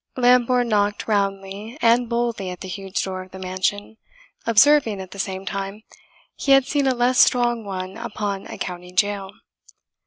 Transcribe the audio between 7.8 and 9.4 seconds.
upon a county jail.